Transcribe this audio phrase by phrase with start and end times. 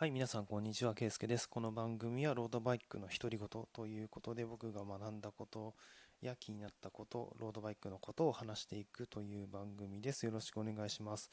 [0.00, 0.94] はい、皆さん、こんにちは。
[0.94, 1.46] ケイスケです。
[1.46, 5.74] この番組は、ロードバイクの独り言ということで、僕が学んだこと
[6.22, 10.24] や気になったこと、ロードバイクのことを話していくという番組です。
[10.24, 11.30] よろしくお願いします。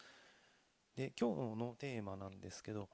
[0.98, 2.90] で、今日のテーマなんですけど、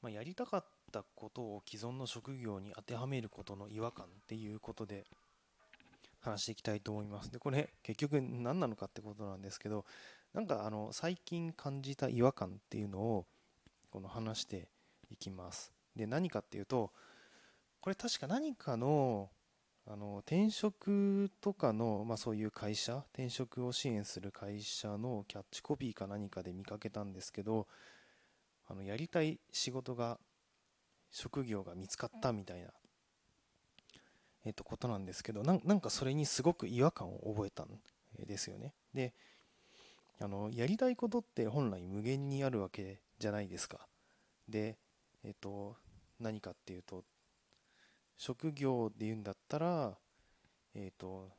[0.00, 5.06] まあ、やりたかったことを既存の職業に当てはめることの違和感っていうことで
[6.20, 7.32] 話していきたいと思います。
[7.32, 9.86] で、これ、結局何なのかってことなんですけど、
[10.34, 13.26] なんかあの最近感じた違和感っていうのを
[13.90, 14.68] この話して
[15.10, 15.72] いきます。
[15.96, 16.92] で、何かっていうと、
[17.80, 19.30] これ確か何かの
[19.86, 27.66] あの転職とかの、まあ、そういう会社転職を支援する会社のキャッチコピーか何かで見かけたんですけど
[28.66, 30.18] あのやりたい仕事が
[31.10, 32.70] 職業が見つかったみたいな、
[34.46, 37.68] えっと、ことなんですけどなんかそれにすごく違和感を覚えたん
[38.26, 39.12] ですよねで
[40.18, 43.86] あのやりたいことって本来無限にあるわけじゃないですか
[44.48, 44.78] で
[45.24, 45.76] えっ、と、
[46.20, 47.04] 何かっていうと、
[48.16, 49.98] 職業で言うんだったら、
[50.74, 51.30] えっ、と、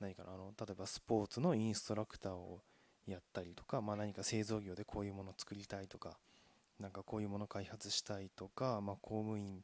[0.00, 2.60] 何かな、あの、例えばスポーツのインストラクターを
[3.06, 6.18] やったりとか、まあ、何か製造業でこういうものを作りたいとか、
[6.78, 9.62] なんかこういうものを開発したいとか、まあ、公務員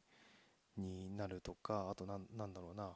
[0.77, 2.95] になるとか、あとなん、なんだろうな、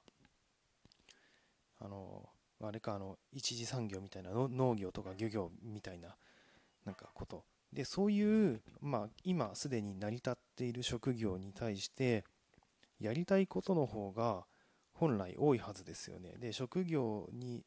[1.80, 2.30] あの、
[2.62, 6.16] あれか、あの、一次産業みたいな、農業とか漁業みたいな、
[6.86, 7.44] なんかこと。
[7.74, 12.26] でそういう、まあ、今すでに成り立っている職業に対して
[13.00, 14.44] やりたいことの方が
[14.94, 16.36] 本来多いはずですよね。
[16.38, 17.64] で職業に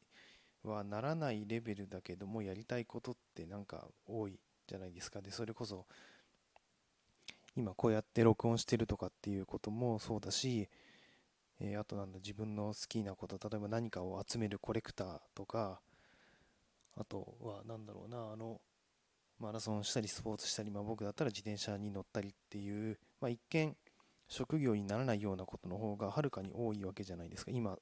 [0.63, 5.21] はならないレベルだけどもやりたいことってなんか多いじゃないですか。
[5.21, 5.85] でそれこそ
[7.55, 10.69] 今こうやって録音してるとかっていうこともそうだし、
[11.59, 15.79] えー、あとなんだ自分の好きなこと例えば何かを集めるコレクターとか
[16.97, 18.61] あとは何だろうなあの
[19.39, 23.75] マラソンしたりスポーツしたり、まあ、僕だったら自転車に乗ったりっていう、まあ、一見
[24.27, 27.77] 職業にならないようなことの方がはるかに多いわけじゃないですか今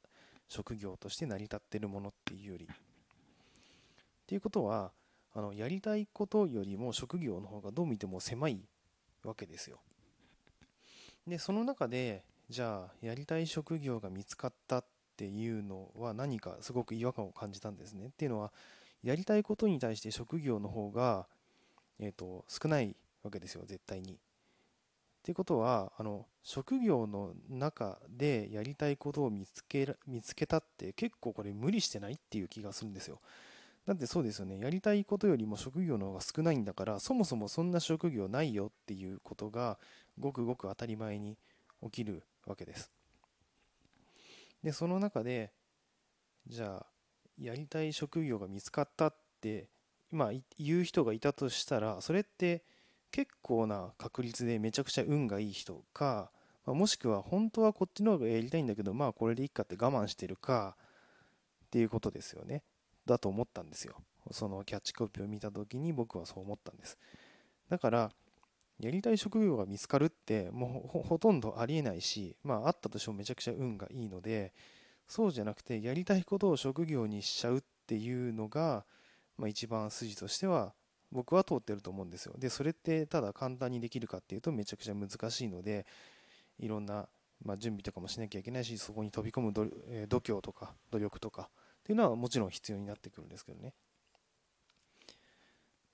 [0.47, 2.65] 職業として成り立ってるものっていうより。
[2.65, 2.69] っ
[4.25, 4.91] ていうことは
[5.33, 8.59] あのやりたいことよりも職業の方がどう見ても狭い
[9.23, 9.79] わけですよ。
[11.27, 14.85] でその中でじゃあやりたい職業が見つかったっ
[15.15, 18.07] ていうのは何かすごく違和感を感じたんですね。
[18.07, 18.51] っていうのは
[19.01, 21.27] やりたいことに対して職業の方が
[21.99, 24.13] えーと、少ないわけですよ絶対に。
[24.13, 24.17] っ
[25.23, 33.21] ていうことはあの職業の中でやりたいことを見つけ見つけたって結構これ無理してないっていう気がするんですよ。
[33.85, 39.77] だってそうですよねやりたいことよりも職業の方が少ないんだからそもそもそんな職業ないよっていうことが
[40.19, 41.37] ごくごく当たり前に
[41.83, 42.91] 起きるわけです。
[44.61, 45.53] でその中で
[46.47, 46.85] じゃあ
[47.37, 49.69] やりたい職業が見つかったって
[50.13, 52.63] まあ、言う人がいたとしたらそれって
[53.11, 56.31] 結構な確率でめちゃくちゃ運がいい人か、
[56.65, 60.75] ま、もしくは本当はこっちの方がやりたいんだけどまあこれでいいかって我慢してるか
[61.65, 62.63] っていうことですよね。
[63.05, 63.95] だと思ったんですよ。
[64.31, 66.97] そのキャッチコピーを見た時に僕はそう思ったんです。
[67.69, 68.11] だから
[68.79, 74.53] やりたい職業が見つかるってもうほとんどありえないしまああったとしてもめちゃくちゃ運がいいので
[75.07, 78.85] そうじゃなくてやりたいことを職業にしちゃうっていうのが
[79.43, 80.73] まあ、一番筋としては
[81.11, 82.33] 僕は通ってると思うんですよ。
[82.37, 85.85] で、それってただ簡単にできるかっていうとめちゃくちゃ難しいので、
[86.59, 87.09] いろんな、
[87.43, 93.73] まあ、準備とかもしなきゃいけないし、そこに飛び込む度,、え度胸とか努力とかっていうのはもちろん必要になってくるんですけどね。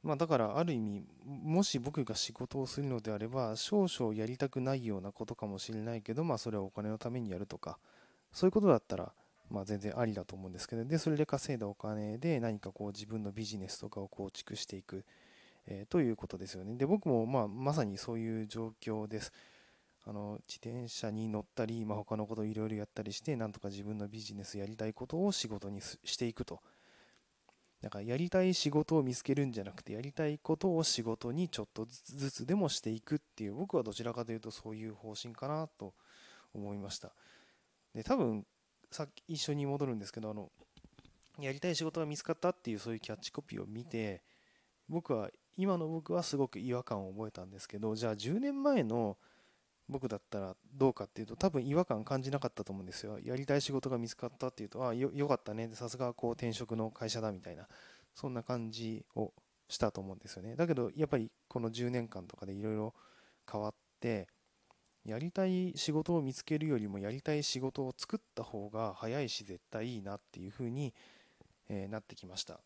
[0.04, 7.80] まあ、だからある意味もし僕が仕事をするのであれば少々やりたくないようなことかもしれないけど、まあ、それはお金のためにやるとか
[8.32, 9.12] そういうことだったら
[9.50, 15.06] まあ、全然ありだと思うんですけど、で、それで稼いだお金で何かこう自分のビジネスとかを構築していく、
[15.68, 16.76] えー、ということですよね。
[16.76, 19.32] で、僕もまあまさにそういう状況です。
[20.06, 26.62] あの自転車に乗ったり、まあ、他のことをいろいろやったりして、なんとか自分のビジネスやりたいことを仕事にしていくと。
[27.82, 35.94] だからやりたい仕事を見つけるんじゃなくて、やりたいことを仕事にちょっとずつでもしていくっていう、僕はどちらかというとそういう方針かなと
[36.54, 37.14] 思いました。
[37.94, 38.46] で、多分
[38.92, 40.50] さっき一緒に戻るんですけどあの
[41.40, 44.22] やりたい仕事が見つかったっていうそういうキャッチコピーを見て
[44.90, 49.18] 僕は今の僕はすごく違和感を覚えたんですけどじゃあ10年前の
[49.88, 53.18] 僕だったらどうかっていうと多分違和感感じなかったと思うんですよ。
[53.24, 55.70] やりたい仕事が見つかったっていうとあよよかったね。
[55.74, 57.68] さすがこう転職の会社だみたいな
[58.14, 59.34] そんな感じを
[59.68, 60.56] したと思うんですよね。
[60.56, 62.94] だけどやっぱりこの10年間とかでいろいろ
[63.52, 64.28] 変わって
[65.06, 70.94] やりたい仕事を見つけるよりもやりたい仕事を作った方が早いし絶対いいなっていうふうに、
[71.70, 72.60] えなってきました。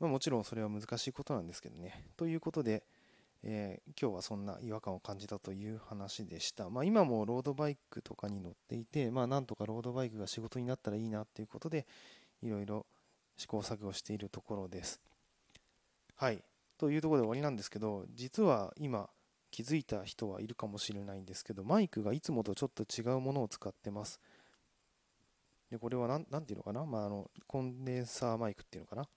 [0.00, 2.06] まあ、もちろんそれは難しいことなんですけどね。
[2.16, 2.84] ということで、
[3.42, 6.68] えー、今日はそんな違和感を感じたという話でした。
[6.68, 11.86] まあ、今もロードバイクとかに乗っていて、まあ、なんとかロードバイクが仕事になったらいいなっていうことで、
[12.42, 12.86] いろいろ
[13.36, 15.00] 試行錯誤しているところです。
[16.16, 16.42] はい。
[16.78, 19.08] というところで終わりなんですけど、実は今
[19.56, 24.20] 気づいた人はいるかもしれないんですけど、マイクがいつもとちょっと違うものを使ってます。
[25.70, 29.08] で、これは何て言うのかな、まあ、あのコンデンサーマイクっていうのかな？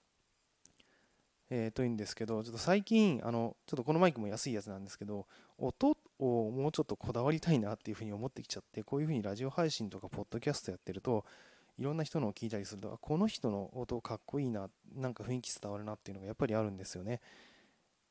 [1.50, 5.26] えー、というんですけど、ちょっと最近、あの、ちょっとこのマイクも安いやつなんですけど、
[5.58, 11.26] 音をもうちょっとこだわりたいなっていうふうに思ってきちゃって、こういうふうにラジオ配信とかポッドキャストやってると、
[11.78, 17.20] いろんな人のを聞いたりすると、この人の音かっこいいな、なんか雰囲気伝わるなっていうのがやっぱりあるんですよね。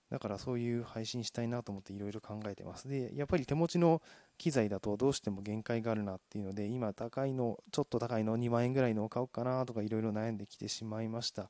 [0.10, 2.88] だからそういう配信したいなと思っていろいろ考えてます。
[2.88, 4.02] で、やっぱり手持ちの
[4.38, 11.50] 機材だとどうしても限界があるなっていうので、今高いの、ちょっと高いの2万円ぐらいのを買おうかなとかいろいろ悩んできてしまいました。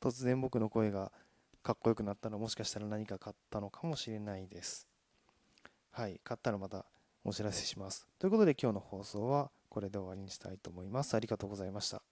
[0.00, 1.12] 突然僕の声が
[1.62, 4.88] かっこよくなったらもしかしたら何か買ったのかもしれないです。
[5.90, 6.86] はい、買ったらまた
[7.24, 8.08] お知らせします。
[8.18, 11.14] ということで今日の放送はこれで終わりにしたいと思います。
[11.14, 12.07] ありがとうございました。